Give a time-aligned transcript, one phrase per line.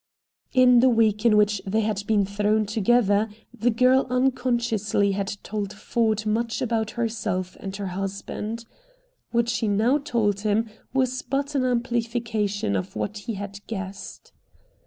[0.53, 5.71] In the week in which they had been thrown together the girl unconsciously had told
[5.73, 8.65] Ford much about herself and her husband.
[9.29, 14.31] What she now told him was but an amplification of what he had guessed.